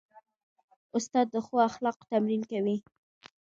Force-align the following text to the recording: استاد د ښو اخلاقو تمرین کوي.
استاد 0.97 1.25
د 1.31 1.35
ښو 1.45 1.55
اخلاقو 1.69 2.07
تمرین 2.11 2.41
کوي. 2.51 2.77